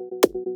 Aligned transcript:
you 0.00 0.49